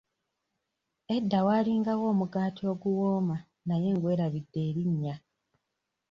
Edda 1.15 1.39
waalingawo 1.47 2.03
omugaati 2.13 2.63
oguwoma 2.73 3.37
naye 3.67 3.89
ngwerabidde 3.95 4.59
erinnya. 4.69 5.15